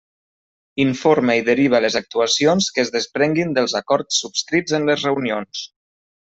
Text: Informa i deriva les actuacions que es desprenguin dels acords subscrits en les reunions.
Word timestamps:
Informa 0.85 1.35
i 1.39 1.43
deriva 1.49 1.81
les 1.85 1.97
actuacions 1.99 2.71
que 2.77 2.83
es 2.85 2.91
desprenguin 2.97 3.55
dels 3.59 3.79
acords 3.83 4.21
subscrits 4.25 4.81
en 4.81 4.93
les 4.93 5.09
reunions. 5.11 5.65